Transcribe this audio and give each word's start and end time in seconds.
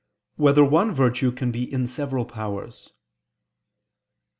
2] 0.37 0.41
Whether 0.43 0.65
One 0.65 0.91
Virtue 0.95 1.31
Can 1.31 1.51
Be 1.51 1.71
in 1.71 1.85
Several 1.85 2.25
Powers? 2.25 2.91